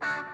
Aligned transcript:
Thank 0.00 0.26
you. 0.26 0.29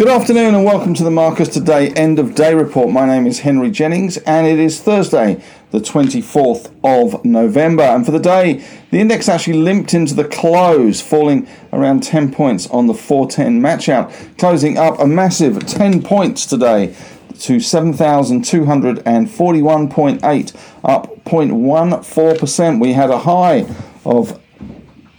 Good 0.00 0.08
afternoon 0.08 0.54
and 0.54 0.64
welcome 0.64 0.94
to 0.94 1.04
the 1.04 1.10
Marcus 1.10 1.50
Today 1.50 1.90
End 1.90 2.18
of 2.18 2.34
Day 2.34 2.54
Report. 2.54 2.88
My 2.88 3.04
name 3.04 3.26
is 3.26 3.40
Henry 3.40 3.70
Jennings 3.70 4.16
and 4.16 4.46
it 4.46 4.58
is 4.58 4.80
Thursday, 4.80 5.42
the 5.72 5.78
24th 5.78 6.72
of 6.82 7.22
November. 7.22 7.82
And 7.82 8.06
for 8.06 8.10
the 8.10 8.18
day, 8.18 8.64
the 8.90 8.98
index 8.98 9.28
actually 9.28 9.58
limped 9.58 9.92
into 9.92 10.14
the 10.14 10.24
close, 10.24 11.02
falling 11.02 11.46
around 11.70 12.02
10 12.02 12.32
points 12.32 12.66
on 12.70 12.86
the 12.86 12.94
410 12.94 13.60
match 13.60 13.90
out, 13.90 14.10
closing 14.38 14.78
up 14.78 14.98
a 14.98 15.06
massive 15.06 15.66
10 15.66 16.02
points 16.02 16.46
today 16.46 16.96
to 17.40 17.56
7,241.8, 17.56 20.56
up 20.82 21.24
0.14%. 21.26 22.80
We 22.80 22.94
had 22.94 23.10
a 23.10 23.18
high 23.18 23.66
of 24.06 24.40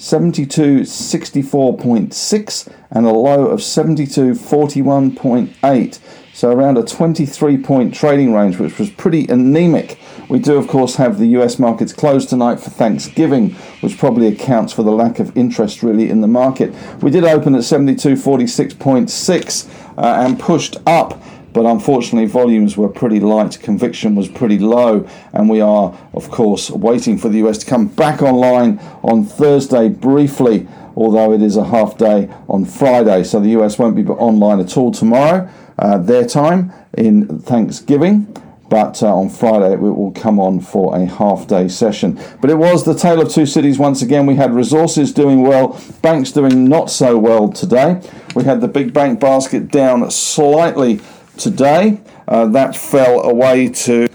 72.64.6 0.01 2.73
and 2.89 3.05
a 3.05 3.11
low 3.11 3.45
of 3.45 3.59
72.41.8. 3.59 5.99
So 6.33 6.49
around 6.49 6.79
a 6.79 6.83
23 6.83 7.59
point 7.59 7.93
trading 7.93 8.33
range, 8.33 8.57
which 8.57 8.79
was 8.79 8.89
pretty 8.89 9.27
anemic. 9.27 9.99
We 10.27 10.39
do, 10.39 10.57
of 10.57 10.67
course, 10.67 10.95
have 10.95 11.19
the 11.19 11.27
US 11.39 11.59
markets 11.59 11.93
closed 11.93 12.29
tonight 12.29 12.59
for 12.59 12.71
Thanksgiving, 12.71 13.51
which 13.81 13.99
probably 13.99 14.25
accounts 14.25 14.73
for 14.73 14.81
the 14.81 14.91
lack 14.91 15.19
of 15.19 15.37
interest 15.37 15.83
really 15.83 16.09
in 16.09 16.21
the 16.21 16.27
market. 16.27 16.73
We 17.03 17.11
did 17.11 17.23
open 17.23 17.53
at 17.53 17.61
72.46.6 17.61 19.69
uh, 19.97 20.01
and 20.25 20.39
pushed 20.39 20.77
up 20.87 21.21
but 21.53 21.65
unfortunately 21.65 22.27
volumes 22.27 22.77
were 22.77 22.89
pretty 22.89 23.19
light, 23.19 23.59
conviction 23.61 24.15
was 24.15 24.27
pretty 24.27 24.59
low, 24.59 25.07
and 25.33 25.49
we 25.49 25.61
are, 25.61 25.97
of 26.13 26.29
course, 26.29 26.69
waiting 26.69 27.17
for 27.17 27.29
the 27.29 27.39
US 27.39 27.57
to 27.59 27.65
come 27.65 27.87
back 27.87 28.21
online 28.21 28.79
on 29.03 29.23
Thursday 29.25 29.89
briefly, 29.89 30.67
although 30.95 31.33
it 31.33 31.41
is 31.41 31.57
a 31.57 31.65
half 31.65 31.97
day 31.97 32.29
on 32.47 32.65
Friday, 32.65 33.23
so 33.23 33.39
the 33.39 33.49
US 33.61 33.77
won't 33.77 33.95
be 33.95 34.05
online 34.05 34.59
at 34.59 34.77
all 34.77 34.91
tomorrow, 34.91 35.49
uh, 35.79 35.97
their 35.97 36.25
time 36.25 36.71
in 36.97 37.39
Thanksgiving. 37.39 38.27
But 38.69 39.03
uh, 39.03 39.13
on 39.13 39.29
Friday, 39.29 39.73
it 39.73 39.81
will 39.81 40.13
come 40.13 40.39
on 40.39 40.61
for 40.61 40.95
a 40.95 41.05
half 41.05 41.45
day 41.45 41.67
session. 41.67 42.17
But 42.39 42.49
it 42.49 42.57
was 42.57 42.85
the 42.85 42.93
tale 42.93 43.19
of 43.19 43.29
two 43.29 43.45
cities 43.45 43.77
once 43.77 44.01
again. 44.01 44.25
We 44.25 44.35
had 44.35 44.53
resources 44.53 45.11
doing 45.11 45.41
well, 45.41 45.77
banks 46.01 46.31
doing 46.31 46.69
not 46.69 46.89
so 46.89 47.17
well 47.17 47.49
today. 47.49 48.01
We 48.33 48.45
had 48.45 48.61
the 48.61 48.69
big 48.69 48.93
bank 48.93 49.19
basket 49.19 49.67
down 49.67 50.09
slightly 50.09 51.01
today. 51.41 51.99
Uh, 52.27 52.45
that 52.47 52.75
fell 52.75 53.23
away 53.23 53.67
to 53.67 54.07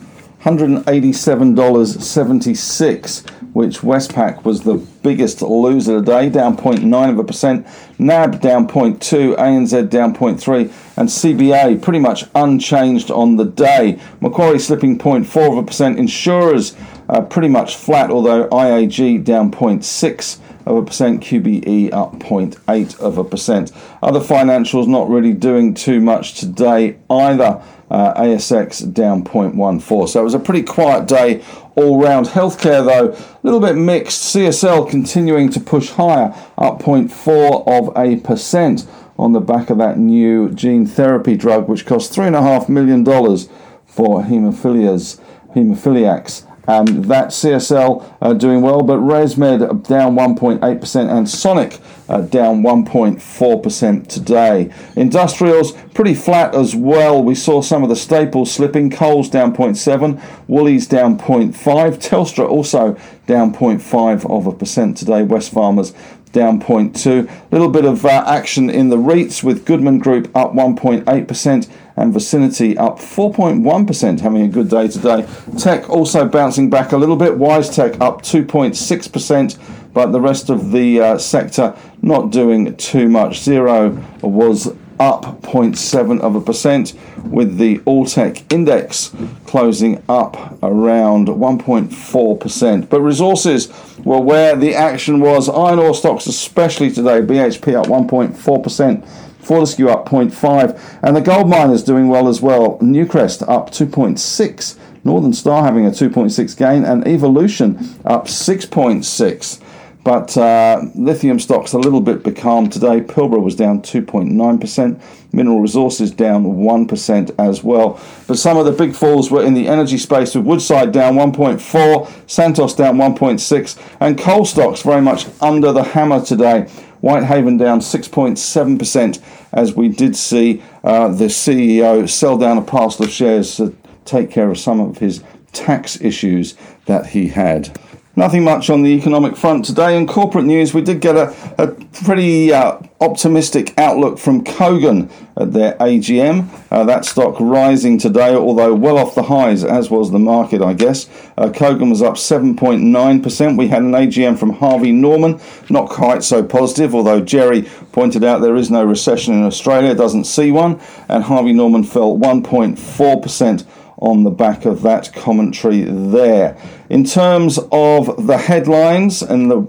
$187.76, 0.47 3.31
which 3.53 3.81
Westpac 3.81 4.45
was 4.45 4.63
the 4.63 4.75
biggest 5.03 5.43
loser 5.43 5.99
today, 5.99 6.29
down 6.29 6.57
0.9 6.57 7.11
of 7.11 7.19
a 7.19 7.25
percent. 7.25 7.67
NAB 7.99 8.41
down 8.41 8.69
0.2, 8.69 9.37
ANZ 9.37 9.91
down 9.91 10.15
0.3, 10.15 10.73
and 10.97 11.09
CBA 11.09 11.83
pretty 11.83 11.99
much 11.99 12.27
unchanged 12.37 13.11
on 13.11 13.35
the 13.37 13.45
day. 13.45 13.99
Macquarie 14.21 14.61
slipping 14.61 14.97
0.4 14.97 15.51
of 15.51 15.59
a 15.59 15.65
percent. 15.65 15.99
Insurers 15.99 16.77
uh, 17.09 17.23
pretty 17.23 17.49
much 17.49 17.75
flat, 17.75 18.11
although 18.11 18.49
IAG 18.51 19.25
down 19.25 19.51
0.6 19.51 20.39
of 20.67 20.77
a 20.77 20.83
percent, 20.83 21.23
QBE 21.23 21.93
up 21.93 22.15
0.8 22.19 22.99
of 23.01 23.19
a 23.19 23.25
percent. 23.25 23.73
Other 24.03 24.21
financials 24.21 24.87
not 24.87 25.09
really 25.09 25.33
doing 25.33 25.75
too 25.75 26.01
much 26.01 26.35
today 26.35 26.99
either. 27.09 27.63
Uh, 27.89 28.21
ASX 28.21 28.93
down 28.93 29.23
0.14. 29.23 30.09
So 30.09 30.21
it 30.21 30.25
was 30.25 30.35
a 30.35 30.41
pretty 30.41 30.65
quiet 30.65 31.07
day 31.07 31.45
all 31.77 32.03
round. 32.03 32.27
Healthcare, 32.27 32.85
though, 32.85 33.13
a 33.13 33.41
little 33.45 33.61
bit 33.61 33.77
mixed. 33.77 34.35
CSL 34.35 34.91
continuing 34.91 35.51
to 35.51 35.61
push 35.61 35.91
higher, 35.91 36.35
up 36.59 36.81
0.4 36.81 37.69
of 37.69 37.97
a 37.97 38.21
percent 38.21 38.87
on 39.19 39.33
the 39.33 39.41
back 39.41 39.71
of 39.71 39.79
that 39.79 39.99
new 39.99 40.51
gene 40.51 40.85
therapy 40.85 41.37
drug, 41.37 41.69
which 41.69 41.87
cost 41.87 42.13
$3.5 42.13 42.69
million 42.69 43.05
for 43.05 44.23
haemophilias, 44.23 45.21
haemophiliacs. 45.55 46.45
Um, 46.69 47.03
that 47.03 47.29
CSL 47.29 48.17
uh, 48.21 48.33
doing 48.35 48.61
well, 48.61 48.83
but 48.83 48.99
ResMed 48.99 49.87
down 49.87 50.17
1.8% 50.17 51.17
and 51.17 51.29
Sonic 51.29 51.79
uh, 52.09 52.21
down 52.23 52.63
1.4% 52.63 54.07
today. 54.09 54.73
Industrials 54.95 55.73
pretty 55.95 56.15
flat 56.15 56.55
as 56.55 56.75
well. 56.75 57.23
We 57.23 57.35
saw 57.35 57.63
some 57.63 57.83
of 57.83 57.89
the 57.89 57.97
staples 57.97 58.53
slipping. 58.53 58.91
Coles 58.91 59.29
down 59.29 59.55
0.7, 59.55 60.21
Woolies 60.49 60.87
down 60.87 61.19
0.5, 61.19 61.53
Telstra 61.55 62.49
also 62.49 62.97
down 63.27 63.53
0.5 63.53 64.31
of 64.31 64.47
a 64.47 64.53
percent 64.53 64.97
today. 64.97 65.23
Wesfarmers 65.23 65.95
down 66.37 66.61
0.2. 66.61 67.27
A 67.27 67.49
little 67.51 67.71
bit 67.71 67.87
of 67.87 68.05
uh, 68.05 68.23
action 68.27 68.69
in 68.69 68.91
the 68.91 68.99
REITs 68.99 69.43
with 69.43 69.65
Goodman 69.65 69.99
Group 69.99 70.31
up 70.37 70.53
1.8% 70.53 71.71
and 71.97 72.13
Vicinity 72.13 72.77
up 72.77 72.99
4.1%, 72.99 74.21
having 74.21 74.43
a 74.43 74.49
good 74.49 74.69
day 74.69 74.87
today. 74.87 75.27
Tech 75.59 75.89
also 75.89 76.29
bouncing 76.29 76.69
back 76.69 76.93
a 76.93 76.97
little 76.99 77.17
bit. 77.17 77.39
WiseTech 77.39 77.99
up 78.03 78.21
2.6%, 78.21 79.93
but 79.95 80.13
the 80.13 80.21
rest 80.21 80.51
of 80.51 80.73
the 80.73 81.01
uh, 81.01 81.19
sector 81.19 81.75
not 82.03 82.31
doing 82.31 82.77
too 82.77 83.09
much. 83.09 83.41
Xero 83.41 83.97
was 84.21 84.77
up 84.99 85.43
0.7 85.43 86.21
of 86.21 86.35
a 86.35 86.41
percent, 86.41 86.95
with 87.25 87.59
the 87.59 87.79
Alltech 87.81 88.51
index 88.53 89.15
closing 89.47 90.03
up 90.09 90.59
around 90.63 91.29
1.4%. 91.29 92.89
But 92.89 93.01
resources 93.01 93.73
were 94.05 94.21
where 94.21 94.57
the 94.57 94.75
action 94.75 95.21
was. 95.21 95.49
Iron 95.49 95.79
ore 95.79 95.95
stocks, 95.95 96.27
especially 96.27 96.91
today, 96.91 97.21
BHP 97.21 97.75
up 97.75 97.87
1.4%. 97.87 99.07
Fortescue 99.47 99.89
up 99.89 100.09
0.5, 100.09 100.99
and 101.05 101.15
the 101.15 101.21
gold 101.21 101.49
miners 101.49 101.85
doing 101.85 102.09
well 102.09 102.27
as 102.27 102.43
well. 102.43 102.79
Newcrest 102.81 103.49
up 103.49 103.71
2.6, 103.71 104.77
Northern 105.05 105.33
Star 105.33 105.63
having 105.63 105.87
a 105.87 105.91
2.6 105.91 106.57
gain, 106.57 106.85
and 106.85 107.07
Evolution 107.07 107.77
up 108.05 108.27
6.6. 108.27 109.63
But 110.07 110.37
uh, 110.37 110.83
lithium 110.95 111.41
stocks 111.41 111.73
a 111.73 111.79
little 111.81 112.01
bit 112.01 112.23
becalmed 112.23 112.73
today. 112.73 113.01
Pilbara 113.01 113.43
was 113.43 113.57
down 113.57 113.83
2.9%. 113.83 115.03
Mineral 115.33 115.61
Resources 115.61 116.13
down 116.13 116.45
1% 116.45 117.35
as 117.41 117.65
well. 117.65 118.01
But 118.29 118.39
some 118.39 118.57
of 118.57 118.67
the 118.67 118.71
big 118.71 118.95
falls 118.95 119.33
were 119.33 119.45
in 119.45 119.55
the 119.55 119.67
energy 119.67 119.99
space 119.99 120.37
with 120.37 120.47
Woodside 120.47 120.93
down 120.93 121.17
1.4, 121.17 122.31
Santos 122.31 122.77
down 122.77 122.99
1.6, 122.99 123.97
and 123.99 124.17
coal 124.17 124.45
stocks 124.45 124.83
very 124.83 125.03
much 125.03 125.27
under 125.41 125.73
the 125.73 125.83
hammer 125.83 126.25
today. 126.25 126.69
Whitehaven 127.01 127.57
down 127.57 127.81
6.7% 127.81 129.21
as 129.53 129.75
we 129.75 129.89
did 129.89 130.15
see 130.15 130.63
uh, 130.85 131.09
the 131.09 131.25
CEO 131.25 132.09
sell 132.09 132.39
down 132.39 132.59
a 132.59 132.63
parcel 132.63 133.07
of 133.07 133.11
shares 133.11 133.57
to 133.57 133.75
take 134.05 134.31
care 134.31 134.53
of 134.53 134.59
some 134.59 134.79
of 134.79 134.99
his 134.99 135.25
tax 135.53 136.01
issues 136.01 136.55
that 136.85 137.07
he 137.07 137.27
had. 137.27 137.77
Nothing 138.19 138.45
much 138.45 138.71
on 138.71 138.81
the 138.81 138.89
economic 138.89 139.37
front 139.37 139.67
today. 139.67 139.95
In 139.95 140.07
corporate 140.07 140.47
news, 140.47 140.73
we 140.73 140.81
did 140.81 141.03
get 141.03 141.17
a, 141.17 141.35
a 141.59 141.67
pretty 142.03 142.51
uh, 142.51 142.79
optimistic 142.99 143.79
outlook 143.79 144.19
from 144.19 144.43
Kogan 144.43 145.11
at 145.37 145.53
their 145.53 145.75
AGM. 145.75 146.49
Uh, 146.71 146.85
that 146.85 147.05
stock 147.05 147.37
rising 147.39 147.99
today, 147.99 148.35
although 148.35 148.75
well 148.75 148.97
off 148.97 149.15
the 149.15 149.25
highs, 149.25 149.65
as 149.65 149.91
was 149.91 150.13
the 150.13 150.19
market, 150.19 150.63
I 150.63 150.73
guess. 150.73 151.11
Uh, 151.37 151.51
Kogan 151.51 151.91
was 151.91 152.01
up 152.01 152.15
7.9%. 152.15 153.59
We 153.59 153.69
had 153.69 153.83
an 153.83 153.93
AGM 153.93 154.39
from 154.39 154.55
Harvey 154.55 154.93
Norman, 154.93 155.39
not 155.69 155.91
quite 155.91 156.25
so 156.25 156.43
positive, 156.43 156.95
although 156.95 157.21
Jerry 157.21 157.69
pointed 157.93 158.25
out 158.25 158.41
there 158.41 158.57
is 158.57 158.71
no 158.71 158.83
recession 158.83 159.35
in 159.35 159.43
Australia, 159.43 159.95
doesn't 159.95 160.25
see 160.25 160.51
one, 160.51 160.81
and 161.11 161.25
Harvey 161.25 161.53
Norman 161.53 161.85
fell 161.85 162.17
1.4% 162.17 163.67
on 164.07 164.23
the 164.23 164.31
back 164.31 164.65
of 164.65 164.83
that 164.83 165.13
commentary 165.13 165.83
there. 165.83 166.57
In 166.89 167.05
terms 167.05 167.59
of 167.73 168.27
the 168.27 168.39
headlines 168.39 169.21
and 169.21 169.51
the 169.51 169.67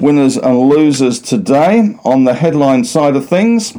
winners 0.00 0.38
and 0.38 0.58
losers 0.58 1.20
today, 1.20 1.96
on 2.02 2.24
the 2.24 2.32
headline 2.32 2.84
side 2.84 3.16
of 3.16 3.28
things, 3.28 3.74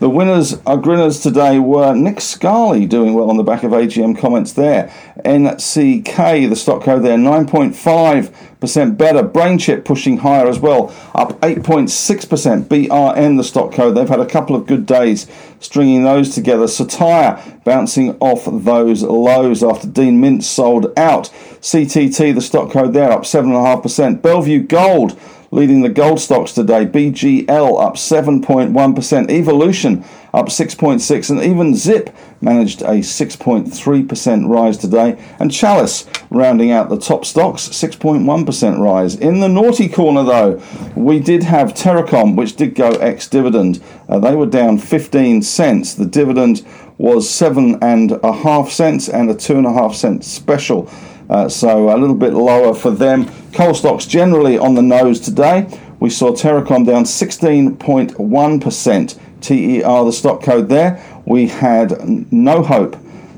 the 0.00 0.10
winners 0.10 0.60
are 0.66 0.76
grinners 0.76 1.20
today 1.20 1.58
were 1.58 1.94
Nick 1.94 2.20
Scali 2.20 2.84
doing 2.84 3.14
well 3.14 3.30
on 3.30 3.38
the 3.38 3.42
back 3.42 3.62
of 3.62 3.72
AGM 3.72 4.18
comments 4.18 4.52
there. 4.52 4.92
NCK, 5.26 6.48
the 6.48 6.56
stock 6.56 6.82
code 6.82 7.02
there, 7.02 7.18
9.5% 7.18 8.96
better. 8.96 9.22
BrainChip 9.22 9.84
pushing 9.84 10.18
higher 10.18 10.46
as 10.46 10.58
well, 10.58 10.94
up 11.14 11.40
8.6%. 11.40 12.64
BRN, 12.64 13.36
the 13.36 13.44
stock 13.44 13.72
code, 13.72 13.96
they've 13.96 14.08
had 14.08 14.20
a 14.20 14.26
couple 14.26 14.56
of 14.56 14.66
good 14.66 14.86
days 14.86 15.26
stringing 15.60 16.04
those 16.04 16.34
together. 16.34 16.66
Cettire 16.66 17.62
bouncing 17.64 18.16
off 18.20 18.46
those 18.46 19.02
lows 19.02 19.62
after 19.62 19.88
Dean 19.88 20.22
Mintz 20.22 20.44
sold 20.44 20.92
out. 20.96 21.24
CTT, 21.60 22.34
the 22.34 22.40
stock 22.40 22.70
code 22.70 22.92
there, 22.92 23.10
up 23.10 23.22
7.5%. 23.22 24.22
Bellevue 24.22 24.62
Gold 24.62 25.18
leading 25.50 25.82
the 25.82 25.88
gold 25.88 26.20
stocks 26.20 26.52
today. 26.52 26.86
BGL 26.86 27.82
up 27.82 27.94
7.1%. 27.94 29.30
Evolution 29.30 30.04
up 30.36 30.48
6.6, 30.48 31.30
and 31.30 31.42
even 31.42 31.74
Zip 31.74 32.14
managed 32.42 32.82
a 32.82 32.98
6.3% 32.98 34.48
rise 34.48 34.76
today, 34.76 35.16
and 35.40 35.50
Chalice 35.50 36.06
rounding 36.28 36.70
out 36.70 36.90
the 36.90 36.98
top 36.98 37.24
stocks, 37.24 37.70
6.1% 37.70 38.78
rise. 38.78 39.14
In 39.14 39.40
the 39.40 39.48
naughty 39.48 39.88
corner, 39.88 40.22
though, 40.22 40.62
we 40.94 41.20
did 41.20 41.44
have 41.44 41.72
Terracom, 41.72 42.36
which 42.36 42.54
did 42.54 42.74
go 42.74 42.90
ex 42.90 43.26
dividend. 43.28 43.82
Uh, 44.10 44.18
they 44.18 44.36
were 44.36 44.44
down 44.44 44.76
15 44.76 45.40
cents. 45.40 45.94
The 45.94 46.04
dividend 46.04 46.66
was 46.98 47.30
seven 47.30 47.82
and 47.82 48.12
a 48.22 48.32
half 48.32 48.70
cents 48.70 49.08
and 49.08 49.30
a 49.30 49.34
two 49.34 49.56
and 49.56 49.66
a 49.66 49.72
half 49.72 49.94
cent 49.94 50.22
special. 50.22 50.90
Uh, 51.30 51.48
so 51.48 51.88
a 51.88 51.96
little 51.96 52.14
bit 52.14 52.34
lower 52.34 52.74
for 52.74 52.90
them. 52.90 53.26
Coal 53.52 53.72
stocks 53.74 54.04
generally 54.04 54.58
on 54.58 54.74
the 54.74 54.82
nose 54.82 55.18
today. 55.18 55.66
We 55.98 56.10
saw 56.10 56.32
Terracom 56.32 56.84
down 56.86 57.04
16.1%. 57.04 59.18
TER, 59.46 60.04
the 60.04 60.12
stock 60.12 60.42
code 60.42 60.68
there. 60.68 61.02
We 61.24 61.46
had 61.46 62.32
No 62.32 62.62
Hope 62.62 62.96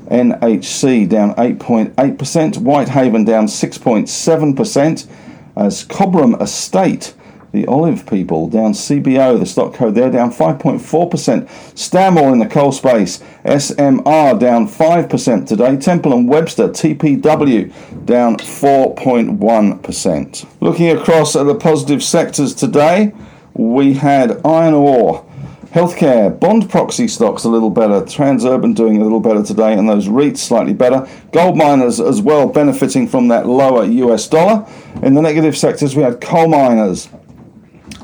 NHC 0.09 1.07
down 1.07 1.35
8.8%. 1.35 2.57
Whitehaven 2.57 3.25
down 3.25 3.45
6.7%. 3.45 5.07
As 5.55 5.85
Cobram 5.85 6.41
Estate 6.41 7.13
the 7.51 7.65
Olive 7.65 8.05
people 8.05 8.47
down 8.47 8.73
CBO, 8.73 9.39
the 9.39 9.45
stock 9.45 9.73
code 9.73 9.95
there 9.95 10.11
down 10.11 10.31
5.4%. 10.31 11.77
Stanmore 11.77 12.31
in 12.31 12.39
the 12.39 12.45
coal 12.45 12.71
space, 12.71 13.21
SMR 13.43 14.39
down 14.39 14.67
5% 14.67 15.47
today. 15.47 15.75
Temple 15.77 16.13
and 16.13 16.29
Webster, 16.29 16.69
TPW 16.69 18.05
down 18.05 18.37
4.1%. 18.37 20.45
Looking 20.61 20.89
across 20.89 21.35
at 21.35 21.43
the 21.43 21.55
positive 21.55 22.03
sectors 22.03 22.53
today, 22.53 23.13
we 23.53 23.93
had 23.93 24.45
iron 24.45 24.75
ore. 24.75 25.25
Healthcare, 25.73 26.39
bond 26.39 26.67
proxy 26.67 27.07
stocks 27.07 27.43
a 27.43 27.49
little 27.49 27.69
better, 27.69 28.01
Transurban 28.01 28.73
doing 28.73 28.99
a 28.99 29.03
little 29.03 29.19
better 29.19 29.43
today, 29.43 29.73
and 29.73 29.87
those 29.87 30.07
REITs 30.07 30.37
slightly 30.37 30.73
better. 30.73 31.07
Gold 31.31 31.57
miners 31.57 31.99
as 31.99 32.23
well 32.23 32.47
benefiting 32.47 33.07
from 33.07 33.27
that 33.27 33.45
lower 33.45 33.85
US 33.85 34.27
dollar. 34.27 34.65
In 35.03 35.13
the 35.13 35.21
negative 35.21 35.55
sectors, 35.55 35.95
we 35.95 36.01
had 36.01 36.21
coal 36.21 36.47
miners, 36.47 37.07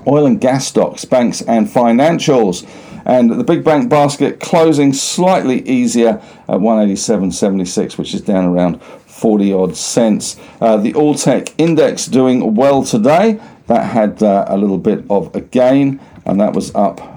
oil 0.06 0.28
and 0.28 0.40
gas 0.40 0.68
stocks, 0.68 1.06
banks, 1.06 1.42
and 1.42 1.66
financials. 1.66 2.70
And 3.04 3.32
the 3.32 3.44
big 3.44 3.64
bank 3.64 3.90
basket 3.90 4.40
closing 4.40 4.94
slightly 4.94 5.68
easier 5.68 6.22
at 6.48 6.60
187.76, 6.60 7.98
which 7.98 8.14
is 8.14 8.22
down 8.22 8.46
around 8.46 8.80
40 8.84 9.54
odd 9.54 9.76
cents. 9.76 10.40
Uh, 10.62 10.78
the 10.78 10.94
All 10.94 11.16
Tech 11.16 11.52
Index 11.60 12.06
doing 12.06 12.54
well 12.54 12.84
today. 12.84 13.42
That 13.66 13.86
had 13.86 14.22
uh, 14.22 14.46
a 14.48 14.56
little 14.56 14.78
bit 14.78 15.04
of 15.10 15.36
a 15.36 15.42
gain, 15.42 16.00
and 16.26 16.40
that 16.40 16.54
was 16.54 16.74
up. 16.76 17.15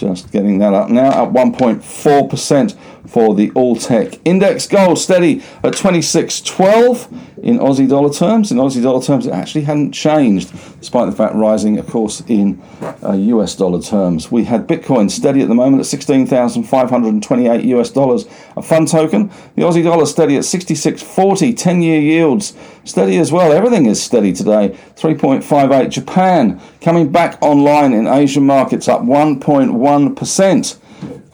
Just 0.00 0.32
getting 0.32 0.58
that 0.60 0.72
up 0.72 0.88
now 0.88 1.24
at 1.24 1.32
1.4% 1.32 2.76
for 3.06 3.34
the 3.34 3.50
All 3.52 3.76
Tech 3.76 4.18
Index. 4.24 4.66
Gold 4.66 4.98
steady 4.98 5.40
at 5.62 5.74
26.12 5.74 7.12
in 7.42 7.58
Aussie 7.58 7.88
dollar 7.88 8.12
terms. 8.12 8.52
In 8.52 8.58
Aussie 8.58 8.82
dollar 8.82 9.02
terms, 9.02 9.26
it 9.26 9.32
actually 9.32 9.62
hadn't 9.62 9.92
changed, 9.92 10.50
despite 10.78 11.10
the 11.10 11.16
fact 11.16 11.34
rising, 11.34 11.78
of 11.78 11.86
course, 11.86 12.22
in 12.28 12.60
uh, 13.02 13.12
US 13.12 13.54
dollar 13.56 13.80
terms. 13.80 14.30
We 14.30 14.44
had 14.44 14.66
Bitcoin 14.66 15.10
steady 15.10 15.40
at 15.42 15.48
the 15.48 15.54
moment 15.54 15.80
at 15.80 15.86
16,528 15.86 17.64
US 17.64 17.90
dollars 17.90 18.26
a 18.56 18.62
fund 18.62 18.88
token. 18.88 19.30
The 19.56 19.62
Aussie 19.62 19.82
dollar 19.84 20.06
steady 20.06 20.36
at 20.36 20.42
66.40, 20.42 21.56
10 21.56 21.82
year 21.82 22.00
yields 22.00 22.54
steady 22.84 23.18
as 23.18 23.32
well. 23.32 23.52
Everything 23.52 23.86
is 23.86 24.02
steady 24.02 24.32
today. 24.32 24.76
3.58. 24.96 25.90
Japan 25.90 26.60
coming 26.80 27.10
back 27.10 27.38
online 27.40 27.92
in 27.92 28.06
Asian 28.06 28.44
markets 28.44 28.88
up 28.88 29.02
1.1%. 29.02 30.79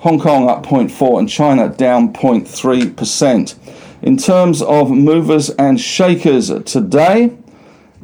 Hong 0.07 0.21
Kong 0.21 0.49
up 0.49 0.65
0.4 0.65 1.19
and 1.19 1.29
China 1.29 1.69
down 1.69 2.13
0.3%. 2.13 3.57
In 4.03 4.17
terms 4.17 4.63
of 4.63 4.89
movers 4.89 5.51
and 5.51 5.81
shakers 5.81 6.47
today, 6.63 7.37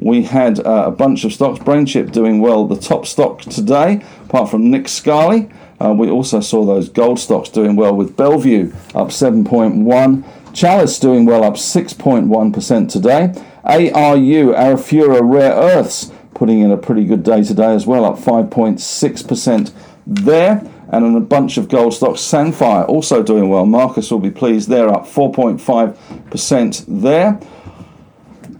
we 0.01 0.23
had 0.23 0.59
uh, 0.59 0.83
a 0.87 0.91
bunch 0.91 1.23
of 1.23 1.31
stocks. 1.31 1.59
BrainChip 1.59 2.11
doing 2.11 2.41
well, 2.41 2.67
the 2.67 2.75
top 2.75 3.05
stock 3.05 3.39
today, 3.43 4.03
apart 4.25 4.51
from 4.51 4.69
Nick 4.69 4.89
Scali. 4.89 5.49
Uh, 5.79 5.93
we 5.97 6.09
also 6.09 6.41
saw 6.41 6.65
those 6.65 6.89
gold 6.89 7.21
stocks 7.21 7.47
doing 7.47 7.77
well 7.77 7.95
with 7.95 8.17
Bellevue 8.17 8.73
up 8.93 9.07
7.1. 9.07 10.25
Chalice 10.53 10.99
doing 10.99 11.23
well 11.23 11.45
up 11.45 11.53
6.1% 11.53 12.91
today. 12.91 13.33
ARU, 13.63 14.53
Arafura 14.53 15.21
Rare 15.23 15.53
Earths, 15.53 16.11
putting 16.33 16.59
in 16.59 16.69
a 16.69 16.75
pretty 16.75 17.05
good 17.05 17.23
day 17.23 17.43
today 17.43 17.73
as 17.73 17.87
well, 17.87 18.03
up 18.03 18.17
5.6% 18.17 19.71
there 20.05 20.69
and 20.89 21.15
a 21.15 21.19
bunch 21.19 21.57
of 21.57 21.69
gold 21.69 21.93
stocks. 21.93 22.21
Sandfire 22.21 22.87
also 22.87 23.23
doing 23.23 23.49
well. 23.49 23.65
Marcus 23.65 24.11
will 24.11 24.19
be 24.19 24.31
pleased. 24.31 24.69
They're 24.69 24.89
up 24.89 25.05
4.5% 25.05 27.01
there. 27.01 27.39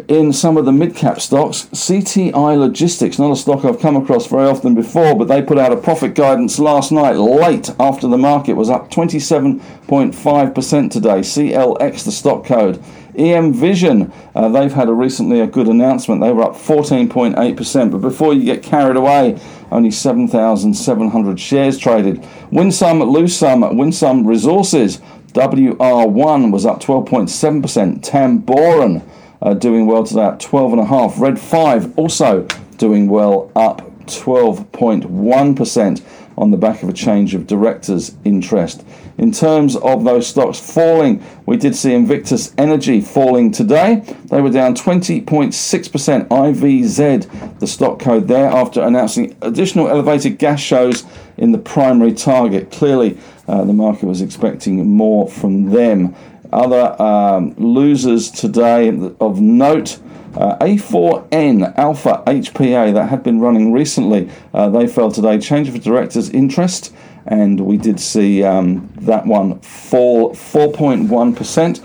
In 0.07 0.33
some 0.33 0.57
of 0.57 0.65
the 0.65 0.73
mid 0.73 0.95
cap 0.95 1.21
stocks, 1.21 1.69
CTI 1.71 2.59
Logistics, 2.59 3.17
not 3.17 3.31
a 3.31 3.37
stock 3.37 3.63
I've 3.63 3.79
come 3.79 3.95
across 3.95 4.27
very 4.27 4.47
often 4.47 4.75
before, 4.75 5.15
but 5.15 5.29
they 5.29 5.41
put 5.41 5.57
out 5.57 5.71
a 5.71 5.77
profit 5.77 6.13
guidance 6.13 6.59
last 6.59 6.91
night, 6.91 7.15
late 7.15 7.69
after 7.79 8.07
the 8.07 8.17
market 8.17 8.55
was 8.55 8.69
up 8.69 8.91
27.5% 8.91 10.91
today. 10.91 11.19
CLX, 11.19 12.03
the 12.03 12.11
stock 12.11 12.45
code. 12.45 12.83
EM 13.17 13.53
Vision, 13.53 14.11
uh, 14.35 14.49
they've 14.49 14.73
had 14.73 14.89
a 14.89 14.93
recently 14.93 15.39
a 15.39 15.47
good 15.47 15.67
announcement. 15.67 16.21
They 16.21 16.31
were 16.31 16.43
up 16.43 16.53
14.8%. 16.53 17.91
But 17.91 17.97
before 17.99 18.33
you 18.33 18.43
get 18.43 18.63
carried 18.63 18.95
away, 18.95 19.39
only 19.71 19.91
7,700 19.91 21.39
shares 21.39 21.77
traded. 21.77 22.25
Win 22.51 22.71
some, 22.71 23.01
lose 23.01 23.35
some. 23.35 23.77
Winsome 23.77 24.25
Resources. 24.25 25.01
WR1 25.33 26.51
was 26.51 26.65
up 26.65 26.81
12.7%. 26.81 28.03
Tamboran 28.03 29.03
uh, 29.41 29.53
doing 29.53 29.85
well 29.85 30.03
today 30.03 30.25
at 30.25 30.39
12.5. 30.39 31.19
Red 31.19 31.39
5 31.39 31.97
also 31.97 32.47
doing 32.77 33.07
well 33.07 33.51
up 33.55 33.89
12.1% 34.05 36.01
on 36.37 36.51
the 36.51 36.57
back 36.57 36.83
of 36.83 36.89
a 36.89 36.93
change 36.93 37.35
of 37.35 37.47
directors' 37.47 38.15
interest. 38.23 38.85
In 39.17 39.31
terms 39.31 39.75
of 39.75 40.03
those 40.03 40.27
stocks 40.27 40.59
falling, 40.59 41.23
we 41.45 41.57
did 41.57 41.75
see 41.75 41.93
Invictus 41.93 42.53
Energy 42.57 42.99
falling 43.01 43.51
today. 43.51 44.03
They 44.25 44.41
were 44.41 44.49
down 44.49 44.75
20.6%. 44.75 46.27
IVZ, 46.27 47.59
the 47.59 47.67
stock 47.67 47.99
code 47.99 48.27
there, 48.27 48.47
after 48.47 48.81
announcing 48.81 49.35
additional 49.41 49.87
elevated 49.87 50.39
gas 50.39 50.59
shows 50.59 51.03
in 51.37 51.51
the 51.51 51.57
primary 51.57 52.13
target. 52.13 52.71
Clearly, 52.71 53.17
uh, 53.47 53.63
the 53.65 53.73
market 53.73 54.05
was 54.05 54.21
expecting 54.21 54.87
more 54.89 55.29
from 55.29 55.69
them. 55.69 56.15
Other 56.53 57.01
um, 57.01 57.55
losers 57.57 58.31
today 58.31 58.89
of 59.19 59.41
note. 59.41 59.99
Uh, 60.35 60.57
A4N 60.57 61.77
Alpha 61.77 62.23
HPA 62.25 62.91
that 62.95 63.09
had 63.09 63.21
been 63.21 63.39
running 63.39 63.71
recently, 63.71 64.31
uh, 64.51 64.67
they 64.67 64.87
fell 64.87 65.11
today. 65.11 65.37
Change 65.39 65.69
of 65.69 65.79
directors' 65.83 66.29
interest 66.31 66.91
and 67.25 67.59
we 67.59 67.77
did 67.77 67.99
see 67.99 68.43
um, 68.43 68.91
that 68.97 69.25
one 69.25 69.59
fall 69.59 70.31
4.1%. 70.31 71.81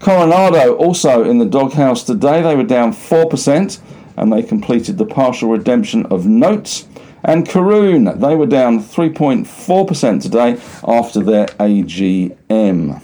Coronado 0.00 0.74
also 0.76 1.24
in 1.24 1.38
the 1.38 1.46
doghouse 1.46 2.04
today, 2.04 2.42
they 2.42 2.56
were 2.56 2.64
down 2.64 2.92
4% 2.92 3.80
and 4.16 4.32
they 4.32 4.42
completed 4.42 4.98
the 4.98 5.06
partial 5.06 5.48
redemption 5.48 6.06
of 6.06 6.26
notes. 6.26 6.86
And 7.24 7.46
Karoon, 7.46 8.20
they 8.20 8.34
were 8.34 8.46
down 8.46 8.80
3.4% 8.80 10.22
today 10.22 10.60
after 10.86 11.20
their 11.22 11.46
AGM. 11.46 13.00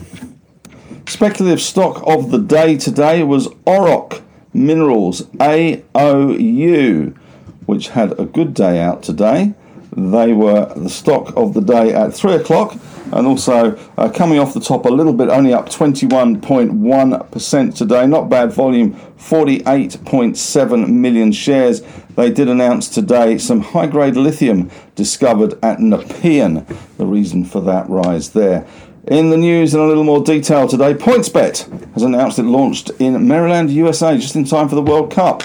Speculative 1.09 1.61
stock 1.63 2.03
of 2.07 2.31
the 2.31 2.39
day 2.39 2.77
today 2.77 3.23
was 3.23 3.49
Auroch 3.67 4.21
Minerals 4.53 5.23
AOU, 5.39 7.17
which 7.65 7.89
had 7.89 8.21
a 8.21 8.27
good 8.27 8.53
day 8.53 8.79
out 8.79 9.03
today. 9.03 9.55
They 9.97 10.35
were 10.35 10.71
the 10.77 10.91
stock 10.91 11.35
of 11.35 11.55
the 11.55 11.63
day 11.63 11.95
at 11.95 12.13
3 12.13 12.35
o'clock 12.35 12.77
and 13.11 13.27
also 13.27 13.75
uh, 13.97 14.11
coming 14.11 14.39
off 14.39 14.53
the 14.53 14.61
top 14.61 14.85
a 14.85 14.91
little 14.91 15.15
bit, 15.15 15.31
only 15.31 15.55
up 15.55 15.71
21.1% 15.71 17.75
today. 17.75 18.07
Not 18.07 18.29
bad 18.29 18.53
volume, 18.53 18.93
48.7 19.19 20.91
million 20.91 21.33
shares. 21.33 21.81
They 22.17 22.31
did 22.31 22.49
announce 22.49 22.89
today 22.89 23.39
some 23.39 23.61
high 23.61 23.87
grade 23.87 24.17
lithium 24.17 24.71
discovered 24.95 25.55
at 25.63 25.81
Nepean. 25.81 26.67
The 26.99 27.07
reason 27.07 27.47
for 27.47 27.63
that 27.63 27.89
rise 27.89 28.29
there. 28.31 28.67
In 29.11 29.31
the 29.31 29.39
news 29.39 29.73
in 29.73 29.81
a 29.81 29.87
little 29.87 30.05
more 30.05 30.23
detail 30.23 30.69
today, 30.69 30.93
PointsBet 30.93 31.95
has 31.95 32.03
announced 32.03 32.39
it 32.39 32.43
launched 32.43 32.91
in 32.99 33.27
Maryland, 33.27 33.71
USA, 33.71 34.19
just 34.19 34.37
in 34.37 34.45
time 34.45 34.69
for 34.69 34.75
the 34.75 34.83
World 34.83 35.11
Cup. 35.11 35.45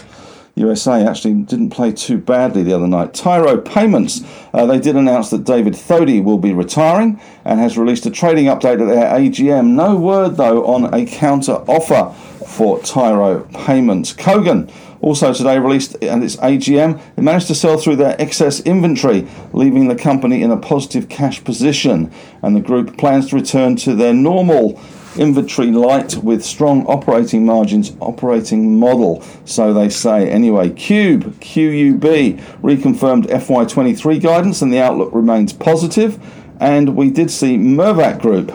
USA 0.55 1.07
actually 1.07 1.35
didn't 1.35 1.69
play 1.69 1.93
too 1.93 2.17
badly 2.17 2.63
the 2.63 2.73
other 2.73 2.89
night. 2.89 3.13
Tyro 3.13 3.61
Payments, 3.61 4.21
uh, 4.53 4.65
they 4.65 4.79
did 4.79 4.97
announce 4.97 5.29
that 5.29 5.45
David 5.45 5.75
Thodey 5.75 6.21
will 6.21 6.37
be 6.37 6.51
retiring 6.51 7.21
and 7.45 7.61
has 7.61 7.77
released 7.77 8.05
a 8.05 8.11
trading 8.11 8.47
update 8.47 8.81
at 8.81 8.87
their 8.87 9.09
AGM. 9.17 9.67
No 9.67 9.95
word, 9.95 10.35
though, 10.35 10.65
on 10.65 10.93
a 10.93 11.05
counter 11.05 11.53
offer 11.53 12.13
for 12.45 12.81
Tyro 12.81 13.47
Payments. 13.53 14.11
Kogan 14.11 14.69
also 15.03 15.33
today 15.33 15.59
released 15.59 16.01
at 16.01 16.23
its 16.23 16.37
AGM, 16.37 16.99
it 17.17 17.21
managed 17.21 17.47
to 17.47 17.55
sell 17.55 17.77
through 17.77 17.97
their 17.97 18.19
excess 18.21 18.61
inventory, 18.61 19.27
leaving 19.51 19.89
the 19.89 19.95
company 19.95 20.41
in 20.41 20.49
a 20.49 20.57
positive 20.57 21.09
cash 21.09 21.43
position. 21.43 22.09
And 22.41 22.55
the 22.55 22.61
group 22.61 22.97
plans 22.97 23.29
to 23.29 23.35
return 23.35 23.75
to 23.77 23.95
their 23.95 24.13
normal 24.13 24.81
inventory 25.17 25.71
light 25.71 26.15
with 26.23 26.43
strong 26.43 26.85
operating 26.87 27.45
margins 27.45 27.95
operating 27.99 28.79
model 28.79 29.21
so 29.45 29.71
they 29.71 29.87
say 29.87 30.27
anyway 30.27 30.67
Qube 30.69 31.21
QUB 31.35 32.41
reconfirmed 32.61 33.25
fy23 33.27 34.19
guidance 34.19 34.63
and 34.63 34.73
the 34.73 34.79
outlook 34.81 35.13
remains 35.13 35.53
positive 35.53 36.19
and 36.59 36.95
we 36.95 37.11
did 37.11 37.29
see 37.29 37.57
mirvac 37.57 38.19
group 38.19 38.51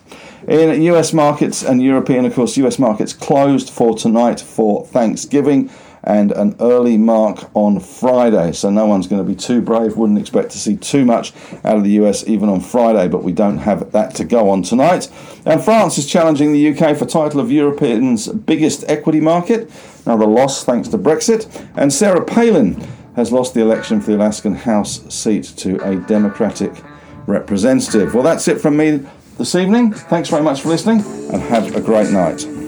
In 0.48 0.84
US 0.84 1.12
markets 1.12 1.64
and 1.64 1.82
European, 1.82 2.26
of 2.26 2.36
course, 2.36 2.58
US 2.58 2.78
markets 2.78 3.14
closed 3.14 3.72
for 3.72 3.98
tonight 3.98 4.40
for 4.40 4.86
Thanksgiving 4.86 5.72
and 6.04 6.32
an 6.32 6.56
early 6.60 6.98
mark 6.98 7.50
on 7.54 7.80
Friday. 7.80 8.52
So 8.52 8.70
no 8.70 8.86
one's 8.86 9.08
going 9.08 9.24
to 9.24 9.28
be 9.28 9.36
too 9.36 9.62
brave. 9.62 9.98
Wouldn't 9.98 10.20
expect 10.20 10.52
to 10.52 10.58
see 10.58 10.78
too 10.78 11.06
much 11.06 11.34
out 11.64 11.78
of 11.78 11.84
the 11.84 11.92
US 12.02 12.28
even 12.28 12.50
on 12.50 12.62
Friday, 12.62 13.08
but 13.08 13.24
we 13.24 13.32
don't 13.32 13.60
have 13.60 13.92
that 13.92 14.16
to 14.16 14.24
go 14.24 14.50
on 14.50 14.64
tonight. 14.64 15.10
And 15.46 15.64
France 15.64 15.98
is 15.98 16.06
challenging 16.06 16.54
the 16.54 16.70
UK 16.70 16.98
for 16.98 17.06
title 17.06 17.40
of 17.40 17.52
Europe's 17.52 18.28
biggest 18.28 18.84
equity 18.88 19.20
market. 19.20 19.70
Another 20.06 20.26
loss 20.26 20.64
thanks 20.64 20.88
to 20.90 20.98
Brexit. 20.98 21.68
And 21.76 21.92
Sarah 21.92 22.24
Palin 22.24 22.86
has 23.16 23.32
lost 23.32 23.54
the 23.54 23.62
election 23.62 24.00
for 24.00 24.12
the 24.12 24.18
Alaskan 24.18 24.56
House 24.56 25.14
seat 25.14 25.44
to 25.58 25.76
a 25.88 25.98
Democratic 25.98 26.72
representative. 27.28 28.14
Well, 28.14 28.24
that's 28.24 28.48
it 28.48 28.62
from 28.62 28.78
me 28.78 29.06
this 29.38 29.56
evening. 29.56 29.94
Thanks 29.94 30.30
very 30.30 30.44
much 30.44 30.62
for 30.62 30.70
listening 30.70 31.00
and 31.32 31.42
have 31.42 31.76
a 31.76 31.82
great 31.82 32.12
night. 32.12 32.59